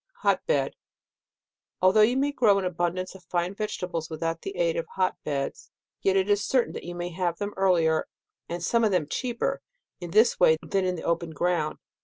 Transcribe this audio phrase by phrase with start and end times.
[0.21, 0.73] Hot Bed.—
[1.83, 5.69] Although you may grow an abundance of fine vegetables without the aid of hot beds,
[6.01, 8.07] yet it is certain you may have them earlier,
[8.49, 9.61] and some of them cheaper,
[9.99, 11.77] in this way, than in the open ground.